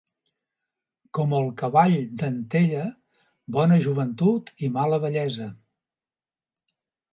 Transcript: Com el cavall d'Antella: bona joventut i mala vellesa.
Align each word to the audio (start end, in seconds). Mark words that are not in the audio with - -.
Com 1.17 1.35
el 1.39 1.49
cavall 1.59 1.93
d'Antella: 2.21 2.87
bona 3.59 3.79
joventut 3.85 4.53
i 4.69 4.73
mala 4.81 5.03
vellesa. 5.07 5.49